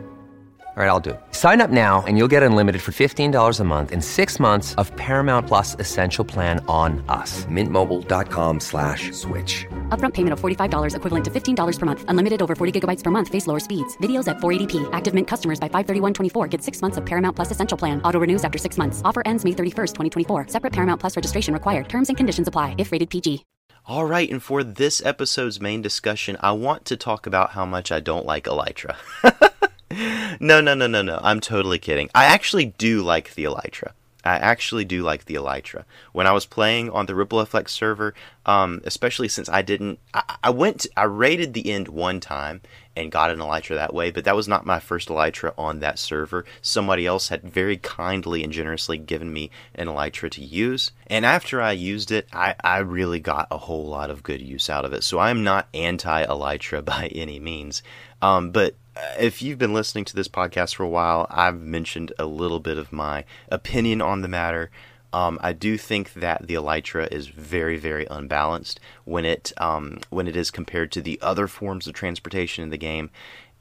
All 0.77 0.81
right, 0.81 0.87
I'll 0.87 1.01
do 1.01 1.09
it. 1.09 1.19
Sign 1.31 1.59
up 1.59 1.69
now 1.69 2.01
and 2.07 2.17
you'll 2.17 2.29
get 2.29 2.43
unlimited 2.43 2.81
for 2.81 2.93
$15 2.93 3.59
a 3.59 3.63
month 3.65 3.91
and 3.91 4.01
six 4.01 4.39
months 4.39 4.73
of 4.75 4.95
Paramount 4.95 5.45
Plus 5.45 5.75
Essential 5.79 6.23
Plan 6.23 6.63
on 6.69 7.03
us. 7.09 7.45
Mintmobile.com 7.45 8.59
slash 8.61 9.11
switch. 9.11 9.65
Upfront 9.89 10.13
payment 10.13 10.31
of 10.31 10.39
$45 10.39 10.95
equivalent 10.95 11.25
to 11.25 11.31
$15 11.31 11.79
per 11.79 11.85
month. 11.85 12.05
Unlimited 12.07 12.41
over 12.41 12.55
40 12.55 12.79
gigabytes 12.79 13.03
per 13.03 13.11
month. 13.11 13.27
Face 13.27 13.47
lower 13.47 13.59
speeds. 13.59 13.97
Videos 13.97 14.29
at 14.29 14.37
480p. 14.37 14.89
Active 14.93 15.13
Mint 15.13 15.27
customers 15.27 15.59
by 15.59 15.67
531.24 15.67 16.49
get 16.49 16.63
six 16.63 16.81
months 16.81 16.95
of 16.95 17.05
Paramount 17.05 17.35
Plus 17.35 17.51
Essential 17.51 17.77
Plan. 17.77 18.01
Auto 18.03 18.21
renews 18.21 18.45
after 18.45 18.57
six 18.57 18.77
months. 18.77 19.01
Offer 19.03 19.23
ends 19.25 19.43
May 19.43 19.51
31st, 19.51 19.93
2024. 19.93 20.47
Separate 20.47 20.71
Paramount 20.71 21.01
Plus 21.01 21.17
registration 21.17 21.53
required. 21.53 21.89
Terms 21.89 22.07
and 22.07 22.15
conditions 22.15 22.47
apply 22.47 22.75
if 22.77 22.93
rated 22.93 23.09
PG. 23.09 23.43
All 23.87 24.05
right, 24.05 24.29
and 24.29 24.41
for 24.41 24.63
this 24.63 25.03
episode's 25.03 25.59
main 25.59 25.81
discussion, 25.81 26.37
I 26.39 26.51
want 26.51 26.85
to 26.85 26.95
talk 26.95 27.25
about 27.25 27.51
how 27.51 27.65
much 27.65 27.91
I 27.91 27.99
don't 27.99 28.27
like 28.27 28.45
Elytra. 28.45 28.95
no, 30.39 30.61
no, 30.61 30.73
no, 30.73 30.87
no, 30.87 31.01
no. 31.01 31.19
I'm 31.21 31.39
totally 31.39 31.79
kidding. 31.79 32.09
I 32.13 32.25
actually 32.25 32.65
do 32.77 33.01
like 33.01 33.33
the 33.35 33.45
Elytra. 33.45 33.91
I 34.23 34.35
actually 34.35 34.85
do 34.85 35.01
like 35.01 35.25
the 35.25 35.35
Elytra. 35.35 35.83
When 36.11 36.27
I 36.27 36.31
was 36.31 36.45
playing 36.45 36.91
on 36.91 37.05
the 37.05 37.15
Ripple 37.15 37.39
Effect 37.39 37.69
server, 37.69 38.13
um, 38.45 38.81
especially 38.83 39.27
since 39.27 39.49
I 39.49 39.61
didn't, 39.61 39.99
I, 40.13 40.37
I 40.43 40.49
went, 40.51 40.85
I 40.95 41.03
raided 41.03 41.53
the 41.53 41.71
end 41.71 41.87
one 41.87 42.19
time 42.19 42.61
and 42.95 43.11
got 43.11 43.31
an 43.31 43.39
Elytra 43.39 43.75
that 43.75 43.93
way, 43.93 44.11
but 44.11 44.25
that 44.25 44.35
was 44.35 44.47
not 44.47 44.65
my 44.65 44.79
first 44.79 45.09
Elytra 45.09 45.53
on 45.57 45.79
that 45.79 45.97
server. 45.97 46.45
Somebody 46.61 47.05
else 47.05 47.29
had 47.29 47.41
very 47.41 47.77
kindly 47.77 48.43
and 48.43 48.53
generously 48.53 48.97
given 48.97 49.31
me 49.31 49.49
an 49.73 49.87
Elytra 49.87 50.29
to 50.31 50.43
use, 50.43 50.91
and 51.07 51.25
after 51.25 51.61
I 51.61 51.71
used 51.71 52.11
it, 52.11 52.27
I, 52.31 52.55
I 52.63 52.79
really 52.79 53.19
got 53.19 53.47
a 53.49 53.57
whole 53.57 53.87
lot 53.87 54.09
of 54.09 54.23
good 54.23 54.41
use 54.41 54.69
out 54.69 54.85
of 54.85 54.93
it. 54.93 55.03
So 55.03 55.19
I'm 55.19 55.43
not 55.43 55.67
anti 55.73 56.25
Elytra 56.25 56.83
by 56.85 57.07
any 57.07 57.39
means, 57.39 57.81
um, 58.21 58.51
but 58.51 58.75
if 59.19 59.41
you've 59.41 59.57
been 59.57 59.73
listening 59.73 60.05
to 60.05 60.15
this 60.15 60.27
podcast 60.27 60.75
for 60.75 60.83
a 60.83 60.89
while, 60.89 61.27
I've 61.29 61.61
mentioned 61.61 62.13
a 62.19 62.25
little 62.25 62.59
bit 62.59 62.77
of 62.77 62.91
my 62.91 63.25
opinion 63.49 64.01
on 64.01 64.21
the 64.21 64.27
matter. 64.27 64.69
Um, 65.13 65.39
I 65.41 65.53
do 65.53 65.77
think 65.77 66.13
that 66.13 66.47
the 66.47 66.53
elytra 66.53 67.11
is 67.11 67.27
very, 67.27 67.77
very 67.77 68.07
unbalanced 68.09 68.79
when 69.03 69.25
it 69.25 69.51
um, 69.57 69.99
when 70.09 70.27
it 70.27 70.35
is 70.35 70.51
compared 70.51 70.91
to 70.93 71.01
the 71.01 71.19
other 71.21 71.47
forms 71.47 71.85
of 71.87 71.93
transportation 71.93 72.63
in 72.63 72.69
the 72.69 72.77
game, 72.77 73.09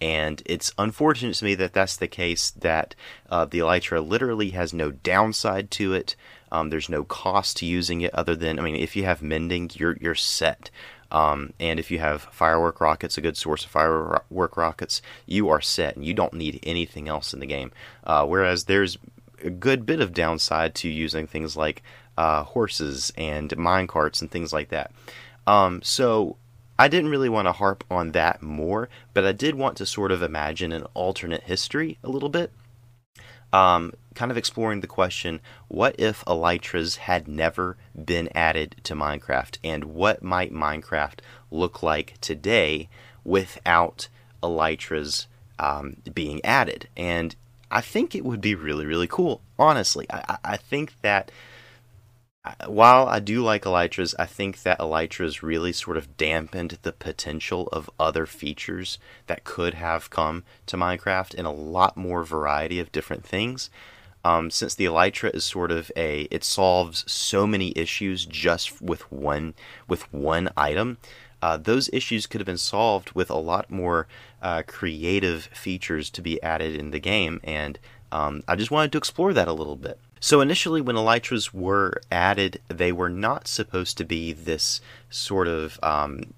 and 0.00 0.42
it's 0.46 0.72
unfortunate 0.78 1.34
to 1.34 1.44
me 1.44 1.54
that 1.56 1.72
that's 1.72 1.96
the 1.96 2.08
case. 2.08 2.52
That 2.52 2.94
uh, 3.28 3.46
the 3.46 3.58
elytra 3.58 4.06
literally 4.06 4.50
has 4.50 4.72
no 4.72 4.92
downside 4.92 5.70
to 5.72 5.92
it. 5.92 6.14
Um, 6.52 6.70
there's 6.70 6.88
no 6.88 7.04
cost 7.04 7.56
to 7.58 7.66
using 7.66 8.00
it 8.00 8.14
other 8.14 8.36
than 8.36 8.58
I 8.58 8.62
mean, 8.62 8.76
if 8.76 8.94
you 8.94 9.04
have 9.04 9.22
mending, 9.22 9.70
you're 9.74 9.96
you're 10.00 10.14
set. 10.14 10.70
Um, 11.10 11.52
and 11.58 11.78
if 11.80 11.90
you 11.90 11.98
have 11.98 12.22
firework 12.30 12.80
rockets, 12.80 13.18
a 13.18 13.20
good 13.20 13.36
source 13.36 13.64
of 13.64 13.70
firework 13.70 14.56
rockets, 14.56 15.02
you 15.26 15.48
are 15.48 15.60
set, 15.60 15.96
and 15.96 16.04
you 16.04 16.14
don't 16.14 16.34
need 16.34 16.60
anything 16.62 17.08
else 17.08 17.34
in 17.34 17.40
the 17.40 17.46
game. 17.46 17.72
Uh, 18.04 18.26
whereas 18.26 18.64
there's 18.64 18.98
a 19.44 19.50
good 19.50 19.86
bit 19.86 20.00
of 20.00 20.12
downside 20.12 20.74
to 20.76 20.88
using 20.88 21.26
things 21.26 21.56
like 21.56 21.82
uh, 22.16 22.44
horses 22.44 23.12
and 23.16 23.56
mine 23.56 23.86
carts 23.86 24.20
and 24.20 24.30
things 24.30 24.52
like 24.52 24.68
that. 24.68 24.92
Um, 25.46 25.80
so 25.82 26.36
I 26.78 26.88
didn't 26.88 27.10
really 27.10 27.28
want 27.28 27.46
to 27.46 27.52
harp 27.52 27.84
on 27.90 28.12
that 28.12 28.42
more, 28.42 28.88
but 29.14 29.24
I 29.24 29.32
did 29.32 29.54
want 29.54 29.76
to 29.78 29.86
sort 29.86 30.12
of 30.12 30.22
imagine 30.22 30.72
an 30.72 30.86
alternate 30.94 31.42
history 31.42 31.98
a 32.04 32.08
little 32.08 32.28
bit. 32.28 32.52
Um, 33.52 33.92
kind 34.14 34.30
of 34.30 34.36
exploring 34.36 34.80
the 34.80 34.86
question 34.86 35.40
what 35.68 35.94
if 35.98 36.24
elytras 36.26 36.96
had 36.96 37.28
never 37.28 37.76
been 38.04 38.28
added 38.34 38.76
to 38.84 38.94
Minecraft, 38.94 39.58
and 39.62 39.84
what 39.84 40.22
might 40.22 40.52
Minecraft 40.52 41.20
look 41.50 41.82
like 41.82 42.14
today 42.20 42.88
without 43.24 44.08
elytras 44.42 45.26
um, 45.58 45.96
being 46.12 46.44
added? 46.44 46.88
And 46.96 47.36
I 47.70 47.80
think 47.80 48.14
it 48.14 48.24
would 48.24 48.40
be 48.40 48.54
really, 48.54 48.86
really 48.86 49.06
cool. 49.06 49.42
Honestly, 49.58 50.06
I, 50.10 50.38
I 50.44 50.56
think 50.56 50.94
that 51.02 51.30
while 52.66 53.06
I 53.06 53.20
do 53.20 53.42
like 53.42 53.66
elytras, 53.66 54.14
I 54.18 54.24
think 54.24 54.62
that 54.62 54.80
elytras 54.80 55.42
really 55.42 55.72
sort 55.72 55.98
of 55.98 56.16
dampened 56.16 56.78
the 56.82 56.92
potential 56.92 57.68
of 57.70 57.90
other 57.98 58.24
features 58.24 58.98
that 59.26 59.44
could 59.44 59.74
have 59.74 60.10
come 60.10 60.44
to 60.66 60.76
Minecraft 60.76 61.34
in 61.34 61.44
a 61.44 61.52
lot 61.52 61.96
more 61.96 62.24
variety 62.24 62.80
of 62.80 62.92
different 62.92 63.24
things. 63.24 63.68
Um, 64.24 64.50
since 64.50 64.74
the 64.74 64.84
elytra 64.84 65.34
is 65.34 65.44
sort 65.44 65.70
of 65.70 65.90
a, 65.96 66.22
it 66.30 66.44
solves 66.44 67.10
so 67.10 67.46
many 67.46 67.72
issues 67.74 68.26
just 68.26 68.82
with 68.82 69.10
one 69.10 69.54
with 69.88 70.12
one 70.12 70.50
item. 70.56 70.98
Uh, 71.42 71.56
those 71.56 71.88
issues 71.92 72.26
could 72.26 72.40
have 72.40 72.46
been 72.46 72.58
solved 72.58 73.12
with 73.12 73.30
a 73.30 73.36
lot 73.36 73.70
more 73.70 74.06
uh, 74.42 74.62
creative 74.66 75.44
features 75.44 76.10
to 76.10 76.20
be 76.20 76.42
added 76.42 76.74
in 76.76 76.90
the 76.90 77.00
game, 77.00 77.40
and 77.42 77.78
um, 78.12 78.42
I 78.46 78.56
just 78.56 78.70
wanted 78.70 78.92
to 78.92 78.98
explore 78.98 79.32
that 79.32 79.48
a 79.48 79.54
little 79.54 79.76
bit. 79.76 79.98
So 80.20 80.42
initially, 80.42 80.82
when 80.82 80.96
elytras 80.96 81.54
were 81.54 81.94
added, 82.12 82.60
they 82.68 82.92
were 82.92 83.08
not 83.08 83.48
supposed 83.48 83.96
to 83.98 84.04
be 84.04 84.34
this 84.34 84.82
sort 85.08 85.48
of 85.48 85.80
um, 85.82 86.34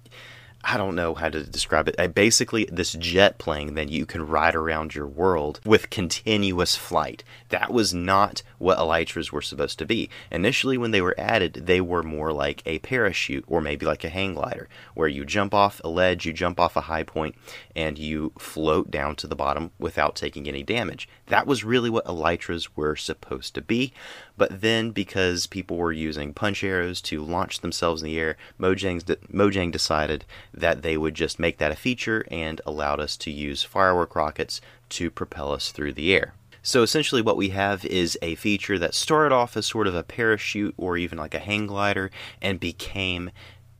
I 0.65 0.77
don't 0.77 0.95
know 0.95 1.13
how 1.13 1.27
to 1.27 1.43
describe 1.43 1.89
it. 1.89 2.15
Basically, 2.15 2.65
this 2.71 2.93
jet 2.93 3.37
plane, 3.37 3.73
then 3.73 3.89
you 3.89 4.05
can 4.05 4.25
ride 4.25 4.55
around 4.55 4.95
your 4.95 5.07
world 5.07 5.59
with 5.65 5.89
continuous 5.89 6.77
flight. 6.77 7.23
That 7.49 7.73
was 7.73 7.93
not 7.93 8.43
what 8.59 8.77
elytras 8.77 9.31
were 9.31 9.41
supposed 9.41 9.77
to 9.79 9.85
be. 9.85 10.09
Initially, 10.31 10.77
when 10.77 10.91
they 10.91 11.01
were 11.01 11.15
added, 11.17 11.63
they 11.65 11.81
were 11.81 12.01
more 12.01 12.31
like 12.31 12.63
a 12.65 12.79
parachute 12.79 13.43
or 13.45 13.59
maybe 13.59 13.85
like 13.85 14.05
a 14.05 14.09
hang 14.09 14.35
glider, 14.35 14.69
where 14.93 15.09
you 15.09 15.25
jump 15.25 15.53
off 15.53 15.81
a 15.83 15.89
ledge, 15.89 16.25
you 16.25 16.31
jump 16.31 16.61
off 16.61 16.77
a 16.77 16.81
high 16.81 17.03
point, 17.03 17.35
and 17.75 17.99
you 17.99 18.31
float 18.39 18.89
down 18.89 19.17
to 19.17 19.27
the 19.27 19.35
bottom 19.35 19.71
without 19.79 20.15
taking 20.15 20.47
any 20.47 20.63
damage. 20.63 21.09
That 21.27 21.45
was 21.45 21.65
really 21.65 21.89
what 21.89 22.05
elytras 22.05 22.75
were 22.75 22.95
supposed 22.95 23.53
to 23.55 23.61
be. 23.61 23.91
But 24.37 24.61
then, 24.61 24.91
because 24.91 25.45
people 25.45 25.77
were 25.77 25.91
using 25.91 26.33
punch 26.33 26.63
arrows 26.63 27.01
to 27.03 27.23
launch 27.23 27.59
themselves 27.59 28.01
in 28.01 28.07
the 28.07 28.19
air, 28.19 28.37
de- 28.59 29.17
Mojang 29.31 29.71
decided 29.71 30.25
that 30.53 30.81
they 30.81 30.97
would 30.97 31.15
just 31.15 31.39
make 31.39 31.57
that 31.57 31.71
a 31.71 31.75
feature 31.75 32.25
and 32.29 32.61
allowed 32.65 32.99
us 32.99 33.17
to 33.17 33.31
use 33.31 33.63
firework 33.63 34.15
rockets 34.15 34.61
to 34.89 35.09
propel 35.09 35.51
us 35.51 35.71
through 35.71 35.93
the 35.93 36.13
air. 36.13 36.33
So 36.61 36.81
essentially, 36.81 37.21
what 37.21 37.35
we 37.35 37.49
have 37.49 37.83
is 37.83 38.17
a 38.21 38.35
feature 38.35 38.79
that 38.79 38.93
started 38.93 39.35
off 39.35 39.57
as 39.57 39.65
sort 39.65 39.85
of 39.85 39.95
a 39.95 40.03
parachute 40.03 40.73
or 40.77 40.95
even 40.95 41.17
like 41.17 41.33
a 41.33 41.39
hang 41.39 41.67
glider 41.67 42.09
and 42.41 42.57
became 42.57 43.31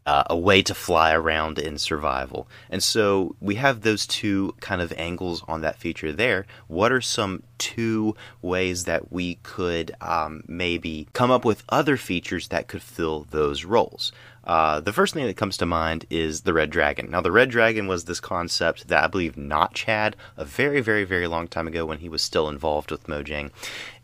uh, 0.05 0.23
a 0.29 0.37
way 0.37 0.61
to 0.61 0.73
fly 0.73 1.13
around 1.13 1.59
in 1.59 1.77
survival. 1.77 2.47
And 2.69 2.83
so 2.83 3.35
we 3.39 3.55
have 3.55 3.81
those 3.81 4.05
two 4.05 4.53
kind 4.59 4.81
of 4.81 4.91
angles 4.93 5.43
on 5.47 5.61
that 5.61 5.77
feature 5.77 6.11
there. 6.11 6.45
What 6.67 6.91
are 6.91 7.01
some 7.01 7.43
two 7.57 8.15
ways 8.41 8.83
that 8.83 9.11
we 9.11 9.35
could 9.43 9.95
um, 10.01 10.43
maybe 10.47 11.07
come 11.13 11.31
up 11.31 11.45
with 11.45 11.63
other 11.69 11.95
features 11.95 12.49
that 12.49 12.67
could 12.67 12.81
fill 12.81 13.27
those 13.29 13.63
roles? 13.63 14.11
Uh, 14.43 14.79
the 14.81 14.93
first 14.93 15.13
thing 15.13 15.25
that 15.25 15.38
comes 15.38 15.57
to 15.57 15.65
mind 15.65 16.05
is 16.09 16.41
the 16.41 16.53
Red 16.53 16.69
Dragon. 16.69 17.09
Now, 17.09 17.21
the 17.21 17.31
Red 17.31 17.50
Dragon 17.50 17.88
was 17.88 18.05
this 18.05 18.19
concept 18.19 18.88
that 18.89 19.03
I 19.03 19.07
believe 19.07 19.38
Notch 19.38 19.83
had 19.83 20.15
a 20.35 20.43
very, 20.43 20.81
very, 20.81 21.05
very 21.05 21.27
long 21.27 21.47
time 21.47 21.67
ago 21.67 21.85
when 21.85 22.00
he 22.00 22.09
was 22.09 22.21
still 22.21 22.50
involved 22.50 22.91
with 22.91 23.07
Mojang. 23.07 23.51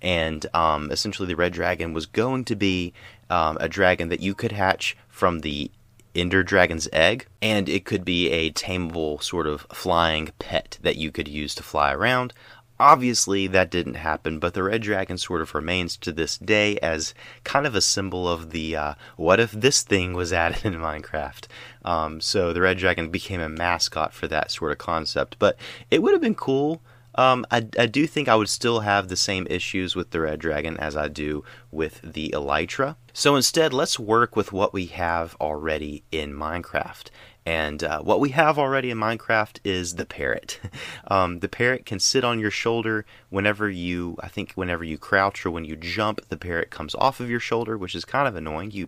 And 0.02 0.46
um, 0.54 0.92
essentially, 0.92 1.28
the 1.28 1.36
Red 1.36 1.54
Dragon 1.54 1.94
was 1.94 2.06
going 2.06 2.46
to 2.46 2.56
be 2.56 2.94
um, 3.30 3.58
a 3.60 3.68
dragon 3.68 4.10
that 4.10 4.22
you 4.22 4.34
could 4.34 4.54
hatch 4.54 4.96
from 5.10 5.40
the 5.40 5.72
Ender 6.16 6.42
Dragon's 6.42 6.88
egg, 6.92 7.28
and 7.42 7.70
it 7.70 7.86
could 7.86 8.04
be 8.04 8.30
a 8.32 8.52
tameable 8.52 9.22
sort 9.22 9.46
of 9.46 9.62
flying 9.72 10.32
pet 10.40 10.80
that 10.82 10.96
you 10.96 11.12
could 11.12 11.28
use 11.28 11.54
to 11.56 11.64
fly 11.64 11.94
around. 11.94 12.34
Obviously, 12.80 13.48
that 13.48 13.70
didn't 13.70 13.96
happen, 13.96 14.40
but 14.40 14.54
the 14.54 14.64
red 14.64 14.82
dragon 14.82 15.18
sort 15.18 15.42
of 15.42 15.54
remains 15.54 15.98
to 15.98 16.12
this 16.12 16.38
day 16.38 16.78
as 16.78 17.14
kind 17.44 17.68
of 17.68 17.76
a 17.76 17.82
symbol 17.82 18.28
of 18.28 18.52
the 18.52 18.76
uh, 18.76 18.94
what 19.18 19.40
if 19.40 19.52
this 19.52 19.84
thing 19.84 20.14
was 20.14 20.32
added 20.44 20.66
in 20.66 20.76
Minecraft. 20.76 21.48
Um, 21.84 22.22
so 22.22 22.54
the 22.54 22.62
red 22.62 22.78
dragon 22.78 23.10
became 23.10 23.42
a 23.42 23.50
mascot 23.50 24.14
for 24.14 24.28
that 24.28 24.52
sort 24.52 24.72
of 24.72 24.78
concept. 24.78 25.36
But 25.40 25.58
it 25.92 26.02
would 26.02 26.14
have 26.14 26.22
been 26.22 26.36
cool 26.36 26.82
um, 27.16 27.46
I, 27.52 27.68
I 27.78 27.86
do 27.86 28.08
think 28.08 28.28
I 28.28 28.36
would 28.36 28.50
still 28.50 28.82
have 28.82 29.08
the 29.08 29.18
same 29.18 29.48
issues 29.50 29.96
with 29.96 30.12
the 30.12 30.22
Red 30.22 30.40
Dragon 30.40 30.78
as 30.78 30.96
I 30.96 31.08
do 31.08 31.44
with 31.72 32.00
the 32.02 32.30
Elytra. 32.30 32.96
So 33.20 33.36
instead, 33.36 33.74
let's 33.74 34.00
work 34.00 34.38
with 34.38 34.54
what 34.54 34.72
we 34.72 34.86
have 34.86 35.36
already 35.42 36.06
in 36.10 36.34
Minecraft. 36.34 37.10
And 37.46 37.84
uh, 37.84 38.00
what 38.00 38.22
we 38.22 38.30
have 38.30 38.58
already 38.58 38.92
in 38.92 38.98
Minecraft 38.98 39.60
is 39.66 39.96
the 39.96 40.06
parrot. 40.06 40.58
um, 41.08 41.40
the 41.40 41.50
parrot 41.50 41.86
can 41.86 42.00
sit 42.00 42.24
on 42.24 42.40
your 42.40 42.50
shoulder 42.50 43.06
whenever 43.30 43.70
you, 43.70 44.16
I 44.22 44.30
think, 44.30 44.54
whenever 44.54 44.86
you 44.86 44.98
crouch 44.98 45.46
or 45.46 45.52
when 45.52 45.66
you 45.66 45.76
jump, 45.76 46.22
the 46.30 46.38
parrot 46.38 46.70
comes 46.70 46.96
off 46.96 47.20
of 47.20 47.30
your 47.30 47.42
shoulder, 47.42 47.78
which 47.78 47.94
is 47.94 48.06
kind 48.06 48.26
of 48.26 48.38
annoying. 48.38 48.72
You, 48.72 48.88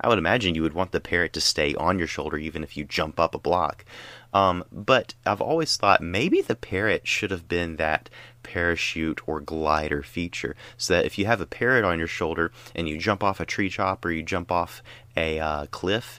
I 0.00 0.08
would 0.08 0.18
imagine 0.18 0.54
you 0.54 0.62
would 0.62 0.74
want 0.74 0.92
the 0.92 1.00
parrot 1.00 1.32
to 1.32 1.40
stay 1.40 1.74
on 1.74 1.98
your 1.98 2.06
shoulder 2.06 2.38
even 2.38 2.62
if 2.62 2.76
you 2.76 2.84
jump 2.84 3.18
up 3.18 3.34
a 3.34 3.38
block. 3.40 3.84
Um, 4.32 4.64
but 4.72 5.14
I've 5.26 5.40
always 5.40 5.76
thought 5.76 6.00
maybe 6.00 6.40
the 6.40 6.56
parrot 6.56 7.06
should 7.06 7.30
have 7.30 7.48
been 7.48 7.76
that 7.76 8.08
parachute 8.42 9.20
or 9.26 9.40
glider 9.40 10.02
feature 10.02 10.56
so 10.76 10.94
that 10.94 11.04
if 11.04 11.18
you 11.18 11.26
have 11.26 11.40
a 11.40 11.46
parrot 11.46 11.84
on 11.84 11.98
your 11.98 12.08
shoulder 12.08 12.50
and 12.74 12.88
you 12.88 12.98
jump 12.98 13.22
off 13.22 13.40
a 13.40 13.46
tree 13.46 13.70
top 13.70 14.04
or 14.04 14.10
you 14.10 14.22
jump 14.22 14.50
off 14.50 14.82
a 15.16 15.38
uh, 15.38 15.66
cliff, 15.66 16.18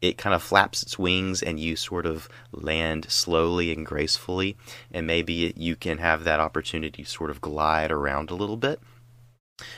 it 0.00 0.18
kind 0.18 0.34
of 0.34 0.42
flaps 0.42 0.82
its 0.82 0.98
wings 0.98 1.42
and 1.42 1.58
you 1.58 1.76
sort 1.76 2.04
of 2.04 2.28
land 2.52 3.06
slowly 3.10 3.72
and 3.72 3.86
gracefully. 3.86 4.56
And 4.92 5.06
maybe 5.06 5.54
you 5.56 5.76
can 5.76 5.98
have 5.98 6.24
that 6.24 6.40
opportunity 6.40 7.02
to 7.02 7.10
sort 7.10 7.30
of 7.30 7.40
glide 7.40 7.90
around 7.90 8.30
a 8.30 8.34
little 8.34 8.58
bit. 8.58 8.80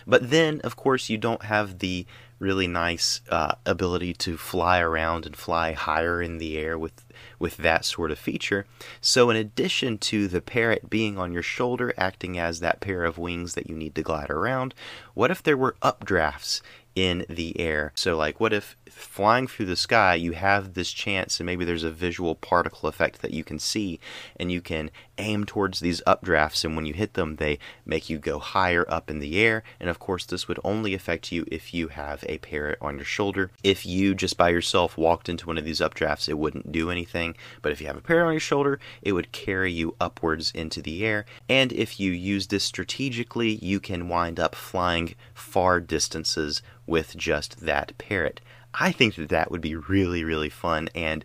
But 0.06 0.30
then, 0.30 0.60
of 0.62 0.76
course, 0.76 1.10
you 1.10 1.18
don't 1.18 1.42
have 1.44 1.80
the 1.80 2.06
really 2.38 2.66
nice 2.66 3.20
uh, 3.30 3.54
ability 3.64 4.12
to 4.12 4.36
fly 4.36 4.80
around 4.80 5.26
and 5.26 5.36
fly 5.36 5.72
higher 5.72 6.20
in 6.20 6.38
the 6.38 6.58
air 6.58 6.78
with 6.78 7.04
with 7.38 7.56
that 7.58 7.84
sort 7.84 8.10
of 8.10 8.18
feature. 8.18 8.66
So, 9.00 9.30
in 9.30 9.36
addition 9.36 9.98
to 9.98 10.28
the 10.28 10.40
parrot 10.40 10.88
being 10.88 11.18
on 11.18 11.32
your 11.32 11.42
shoulder, 11.42 11.92
acting 11.96 12.38
as 12.38 12.60
that 12.60 12.80
pair 12.80 13.04
of 13.04 13.18
wings 13.18 13.54
that 13.54 13.68
you 13.68 13.76
need 13.76 13.94
to 13.94 14.02
glide 14.02 14.30
around, 14.30 14.74
what 15.14 15.30
if 15.30 15.42
there 15.42 15.56
were 15.56 15.76
updrafts 15.82 16.62
in 16.96 17.26
the 17.28 17.60
air. 17.60 17.92
So, 17.94 18.16
like, 18.16 18.40
what 18.40 18.54
if 18.54 18.74
flying 18.96 19.46
through 19.46 19.66
the 19.66 19.76
sky, 19.76 20.14
you 20.14 20.32
have 20.32 20.74
this 20.74 20.90
chance, 20.90 21.38
and 21.38 21.46
maybe 21.46 21.64
there's 21.64 21.84
a 21.84 21.90
visual 21.90 22.34
particle 22.34 22.88
effect 22.88 23.20
that 23.22 23.32
you 23.32 23.44
can 23.44 23.58
see, 23.58 24.00
and 24.36 24.50
you 24.50 24.60
can 24.60 24.90
aim 25.18 25.44
towards 25.44 25.80
these 25.80 26.02
updrafts, 26.06 26.64
and 26.64 26.76
when 26.76 26.86
you 26.86 26.94
hit 26.94 27.14
them, 27.14 27.36
they 27.36 27.58
make 27.84 28.08
you 28.08 28.18
go 28.18 28.38
higher 28.38 28.84
up 28.88 29.10
in 29.10 29.18
the 29.18 29.38
air. 29.38 29.62
And 29.78 29.90
of 29.90 29.98
course, 29.98 30.24
this 30.24 30.48
would 30.48 30.58
only 30.64 30.94
affect 30.94 31.30
you 31.30 31.44
if 31.50 31.74
you 31.74 31.88
have 31.88 32.24
a 32.28 32.38
parrot 32.38 32.78
on 32.80 32.96
your 32.96 33.04
shoulder. 33.04 33.50
If 33.62 33.84
you 33.84 34.14
just 34.14 34.36
by 34.36 34.48
yourself 34.48 34.96
walked 34.96 35.28
into 35.28 35.46
one 35.46 35.58
of 35.58 35.64
these 35.64 35.80
updrafts, 35.80 36.28
it 36.28 36.38
wouldn't 36.38 36.72
do 36.72 36.90
anything. 36.90 37.36
But 37.62 37.72
if 37.72 37.80
you 37.80 37.86
have 37.86 37.96
a 37.96 38.02
parrot 38.02 38.26
on 38.26 38.32
your 38.32 38.40
shoulder, 38.40 38.80
it 39.02 39.12
would 39.12 39.32
carry 39.32 39.72
you 39.72 39.94
upwards 40.00 40.50
into 40.54 40.80
the 40.80 41.04
air. 41.04 41.26
And 41.48 41.72
if 41.72 42.00
you 42.00 42.12
use 42.12 42.46
this 42.46 42.64
strategically, 42.64 43.56
you 43.56 43.80
can 43.80 44.08
wind 44.08 44.40
up 44.40 44.54
flying 44.54 45.14
far 45.34 45.80
distances 45.80 46.62
with 46.86 47.16
just 47.16 47.60
that 47.60 47.96
parrot. 47.98 48.40
I 48.74 48.92
think 48.92 49.14
that 49.16 49.30
that 49.30 49.50
would 49.50 49.60
be 49.60 49.76
really, 49.76 50.24
really 50.24 50.50
fun 50.50 50.88
and 50.94 51.24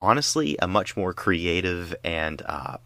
honestly 0.00 0.56
a 0.60 0.68
much 0.68 0.96
more 0.96 1.12
creative 1.14 1.94
and 2.04 2.42
uh, 2.46 2.76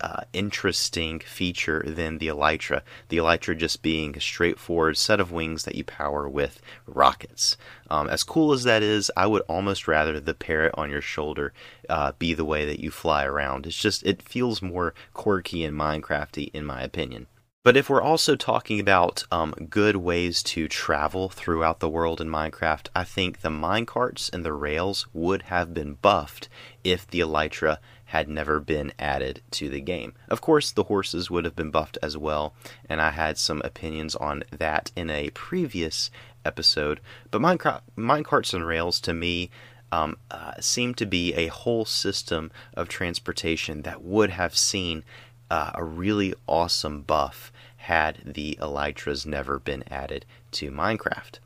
uh, 0.00 0.22
interesting 0.32 1.20
feature 1.20 1.82
than 1.86 2.18
the 2.18 2.28
Elytra. 2.28 2.82
The 3.08 3.18
Elytra 3.18 3.56
just 3.56 3.82
being 3.82 4.16
a 4.16 4.20
straightforward 4.20 4.96
set 4.96 5.20
of 5.20 5.30
wings 5.30 5.64
that 5.64 5.76
you 5.76 5.84
power 5.84 6.28
with 6.28 6.60
rockets. 6.86 7.56
Um, 7.88 8.08
as 8.08 8.24
cool 8.24 8.52
as 8.52 8.64
that 8.64 8.82
is, 8.82 9.10
I 9.16 9.26
would 9.26 9.42
almost 9.42 9.86
rather 9.86 10.18
the 10.18 10.34
parrot 10.34 10.74
on 10.76 10.90
your 10.90 11.00
shoulder 11.00 11.52
uh, 11.88 12.12
be 12.18 12.34
the 12.34 12.44
way 12.44 12.66
that 12.66 12.80
you 12.80 12.90
fly 12.90 13.24
around. 13.24 13.66
It's 13.66 13.76
just, 13.76 14.02
it 14.04 14.22
feels 14.22 14.60
more 14.60 14.94
quirky 15.14 15.64
and 15.64 15.78
Minecrafty 15.78 16.50
in 16.52 16.64
my 16.64 16.82
opinion. 16.82 17.28
But 17.64 17.76
if 17.76 17.88
we're 17.88 18.02
also 18.02 18.34
talking 18.34 18.80
about 18.80 19.22
um, 19.30 19.52
good 19.70 19.94
ways 19.94 20.42
to 20.44 20.66
travel 20.66 21.28
throughout 21.28 21.78
the 21.78 21.88
world 21.88 22.20
in 22.20 22.28
Minecraft, 22.28 22.88
I 22.92 23.04
think 23.04 23.40
the 23.40 23.50
minecarts 23.50 24.32
and 24.32 24.44
the 24.44 24.52
rails 24.52 25.06
would 25.12 25.42
have 25.42 25.72
been 25.72 25.94
buffed 25.94 26.48
if 26.82 27.06
the 27.06 27.20
Elytra 27.20 27.78
had 28.06 28.28
never 28.28 28.58
been 28.58 28.92
added 28.98 29.42
to 29.52 29.68
the 29.68 29.80
game. 29.80 30.12
Of 30.28 30.40
course, 30.40 30.72
the 30.72 30.82
horses 30.82 31.30
would 31.30 31.44
have 31.44 31.54
been 31.54 31.70
buffed 31.70 31.98
as 32.02 32.16
well, 32.16 32.52
and 32.88 33.00
I 33.00 33.10
had 33.10 33.38
some 33.38 33.62
opinions 33.64 34.16
on 34.16 34.42
that 34.50 34.90
in 34.96 35.08
a 35.08 35.30
previous 35.30 36.10
episode. 36.44 36.98
But 37.30 37.42
minecart, 37.42 37.82
minecarts 37.96 38.52
and 38.52 38.66
rails, 38.66 39.00
to 39.02 39.14
me, 39.14 39.50
um, 39.92 40.16
uh, 40.32 40.54
seem 40.58 40.94
to 40.94 41.06
be 41.06 41.32
a 41.34 41.46
whole 41.46 41.84
system 41.84 42.50
of 42.74 42.88
transportation 42.88 43.82
that 43.82 44.02
would 44.02 44.30
have 44.30 44.56
seen 44.56 45.04
uh, 45.52 45.70
a 45.74 45.84
really 45.84 46.32
awesome 46.46 47.02
buff 47.02 47.51
had 47.82 48.20
the 48.24 48.56
elytras 48.60 49.26
never 49.26 49.58
been 49.58 49.84
added 49.90 50.24
to 50.52 50.70
Minecraft. 50.70 51.38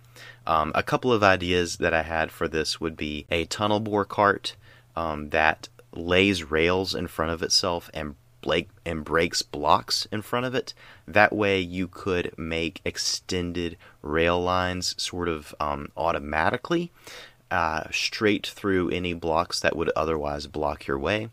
Um, 0.46 0.70
a 0.74 0.82
couple 0.82 1.12
of 1.12 1.22
ideas 1.22 1.76
that 1.78 1.94
I 1.94 2.02
had 2.02 2.30
for 2.30 2.46
this 2.46 2.80
would 2.80 2.96
be 2.96 3.26
a 3.30 3.46
tunnel 3.46 3.80
bore 3.80 4.04
cart 4.04 4.54
um, 4.94 5.30
that 5.30 5.68
lays 5.92 6.44
rails 6.44 6.94
in 6.94 7.06
front 7.06 7.32
of 7.32 7.42
itself 7.42 7.90
and 7.94 8.14
and 8.84 9.04
breaks 9.04 9.42
blocks 9.42 10.06
in 10.12 10.22
front 10.22 10.46
of 10.46 10.54
it. 10.54 10.72
That 11.08 11.32
way, 11.32 11.58
you 11.58 11.88
could 11.88 12.32
make 12.38 12.80
extended 12.84 13.76
rail 14.02 14.40
lines 14.40 14.94
sort 15.02 15.28
of 15.28 15.52
um, 15.58 15.90
automatically, 15.96 16.92
uh, 17.50 17.84
straight 17.90 18.46
through 18.46 18.90
any 18.90 19.14
blocks 19.14 19.58
that 19.58 19.74
would 19.74 19.90
otherwise 19.96 20.46
block 20.46 20.86
your 20.86 20.96
way. 20.96 21.28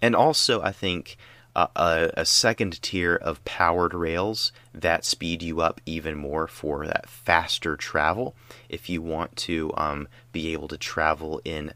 And 0.00 0.16
also, 0.16 0.62
I 0.62 0.72
think 0.72 1.18
a, 1.56 2.10
a, 2.14 2.26
second 2.26 2.82
tier 2.82 3.16
of 3.16 3.44
powered 3.46 3.94
rails 3.94 4.52
that 4.74 5.06
speed 5.06 5.42
you 5.42 5.60
up 5.60 5.80
even 5.86 6.14
more 6.14 6.46
for 6.46 6.86
that 6.86 7.08
faster 7.08 7.76
travel. 7.76 8.36
If 8.68 8.90
you 8.90 9.00
want 9.00 9.34
to 9.36 9.72
um, 9.76 10.08
be 10.32 10.52
able 10.52 10.68
to 10.68 10.76
travel 10.76 11.40
in 11.44 11.72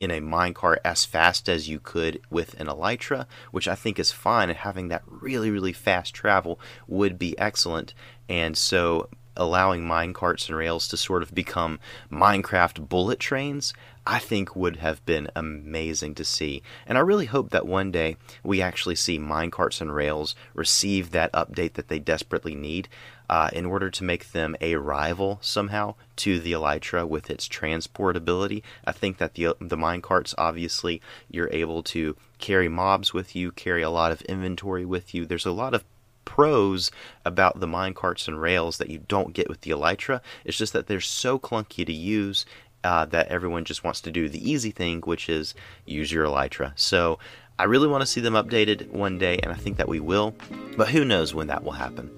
in 0.00 0.10
a 0.10 0.20
minecart 0.20 0.78
as 0.84 1.04
fast 1.04 1.48
as 1.48 1.68
you 1.68 1.78
could 1.78 2.20
with 2.28 2.58
an 2.58 2.66
elytra, 2.66 3.26
which 3.52 3.68
I 3.68 3.76
think 3.76 4.00
is 4.00 4.10
fine, 4.10 4.48
and 4.48 4.58
having 4.58 4.88
that 4.88 5.02
really 5.06 5.50
really 5.50 5.74
fast 5.74 6.14
travel 6.14 6.58
would 6.88 7.18
be 7.18 7.38
excellent. 7.38 7.92
And 8.28 8.56
so 8.56 9.08
allowing 9.36 9.86
mine 9.86 10.12
carts 10.12 10.48
and 10.48 10.56
rails 10.56 10.88
to 10.88 10.96
sort 10.96 11.22
of 11.22 11.34
become 11.34 11.78
Minecraft 12.10 12.88
bullet 12.88 13.18
trains, 13.18 13.72
I 14.06 14.18
think 14.18 14.56
would 14.56 14.76
have 14.76 15.04
been 15.06 15.28
amazing 15.36 16.14
to 16.16 16.24
see. 16.24 16.62
And 16.86 16.98
I 16.98 17.02
really 17.02 17.26
hope 17.26 17.50
that 17.50 17.66
one 17.66 17.92
day 17.92 18.16
we 18.42 18.60
actually 18.60 18.96
see 18.96 19.18
minecarts 19.18 19.80
and 19.80 19.94
rails 19.94 20.34
receive 20.54 21.10
that 21.10 21.32
update 21.32 21.74
that 21.74 21.88
they 21.88 22.00
desperately 22.00 22.54
need 22.54 22.88
uh, 23.30 23.48
in 23.52 23.64
order 23.64 23.90
to 23.90 24.04
make 24.04 24.32
them 24.32 24.56
a 24.60 24.74
rival 24.76 25.38
somehow 25.40 25.94
to 26.16 26.40
the 26.40 26.52
Elytra 26.52 27.08
with 27.08 27.30
its 27.30 27.48
transportability. 27.48 28.62
I 28.84 28.92
think 28.92 29.18
that 29.18 29.34
the 29.34 29.54
the 29.60 29.76
minecarts 29.76 30.34
obviously 30.36 31.00
you're 31.30 31.48
able 31.52 31.82
to 31.84 32.16
carry 32.38 32.68
mobs 32.68 33.14
with 33.14 33.36
you, 33.36 33.52
carry 33.52 33.82
a 33.82 33.90
lot 33.90 34.12
of 34.12 34.20
inventory 34.22 34.84
with 34.84 35.14
you. 35.14 35.24
There's 35.24 35.46
a 35.46 35.52
lot 35.52 35.74
of 35.74 35.84
pros 36.24 36.90
about 37.24 37.60
the 37.60 37.66
minecarts 37.66 38.28
and 38.28 38.40
rails 38.40 38.78
that 38.78 38.90
you 38.90 38.98
don't 39.08 39.32
get 39.32 39.48
with 39.48 39.62
the 39.62 39.70
Elytra. 39.70 40.20
It's 40.44 40.56
just 40.56 40.72
that 40.72 40.86
they're 40.86 41.00
so 41.00 41.38
clunky 41.38 41.84
to 41.86 41.92
use 41.92 42.46
uh, 42.84 43.04
that 43.06 43.28
everyone 43.28 43.64
just 43.64 43.84
wants 43.84 44.00
to 44.02 44.10
do 44.10 44.28
the 44.28 44.50
easy 44.50 44.70
thing, 44.70 45.00
which 45.02 45.28
is 45.28 45.54
use 45.86 46.10
your 46.10 46.26
Elytra. 46.26 46.72
So 46.76 47.18
I 47.58 47.64
really 47.64 47.88
want 47.88 48.02
to 48.02 48.06
see 48.06 48.20
them 48.20 48.34
updated 48.34 48.88
one 48.90 49.18
day, 49.18 49.38
and 49.42 49.52
I 49.52 49.56
think 49.56 49.76
that 49.76 49.88
we 49.88 50.00
will, 50.00 50.34
but 50.76 50.88
who 50.88 51.04
knows 51.04 51.34
when 51.34 51.46
that 51.48 51.62
will 51.62 51.72
happen. 51.72 52.10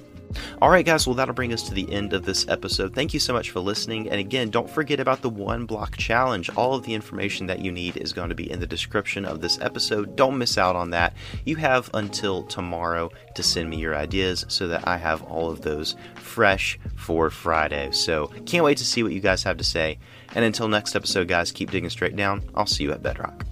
All 0.61 0.71
right, 0.71 0.85
guys, 0.85 1.07
well, 1.07 1.15
that'll 1.15 1.35
bring 1.35 1.53
us 1.53 1.63
to 1.69 1.75
the 1.75 1.91
end 1.93 2.13
of 2.13 2.25
this 2.25 2.47
episode. 2.49 2.95
Thank 2.95 3.15
you 3.15 3.21
so 3.21 3.33
much 3.33 3.51
for 3.51 3.61
listening. 3.61 4.09
And 4.09 4.21
again, 4.21 4.51
don't 4.51 4.69
forget 4.69 5.01
about 5.01 5.23
the 5.23 5.31
one 5.31 5.67
block 5.67 5.97
challenge. 5.97 6.51
All 6.57 6.75
of 6.75 6.85
the 6.85 6.95
information 6.95 7.47
that 7.47 7.61
you 7.61 7.73
need 7.73 7.97
is 7.97 8.13
going 8.13 8.29
to 8.29 8.35
be 8.35 8.51
in 8.51 8.61
the 8.61 8.67
description 8.67 9.25
of 9.25 9.41
this 9.41 9.61
episode. 9.61 10.17
Don't 10.17 10.39
miss 10.39 10.59
out 10.59 10.77
on 10.77 10.91
that. 10.91 11.15
You 11.45 11.57
have 11.57 11.91
until 11.95 12.43
tomorrow 12.45 13.11
to 13.35 13.43
send 13.43 13.71
me 13.71 13.77
your 13.77 13.95
ideas 13.95 14.45
so 14.49 14.69
that 14.69 14.87
I 14.87 14.97
have 14.97 15.23
all 15.23 15.51
of 15.51 15.63
those 15.63 15.97
fresh 16.17 16.79
for 16.97 17.31
Friday. 17.31 17.91
So, 17.93 18.29
can't 18.47 18.65
wait 18.65 18.79
to 18.79 18.85
see 18.85 19.03
what 19.03 19.13
you 19.13 19.21
guys 19.21 19.43
have 19.43 19.59
to 19.59 19.65
say. 19.65 19.99
And 20.35 20.45
until 20.45 20.69
next 20.69 20.97
episode, 20.97 21.29
guys, 21.29 21.53
keep 21.53 21.71
digging 21.71 21.91
straight 21.91 22.17
down. 22.17 22.43
I'll 22.55 22.67
see 22.67 22.85
you 22.85 22.93
at 22.93 23.03
Bedrock. 23.03 23.45